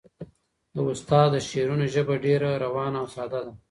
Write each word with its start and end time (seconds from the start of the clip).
د 0.75 0.77
استاد 0.91 1.27
د 1.31 1.35
شعرونو 1.47 1.85
ژبه 1.93 2.15
ډېره 2.25 2.49
روانه 2.63 2.97
او 3.01 3.07
ساده 3.15 3.39
ده. 3.45 3.53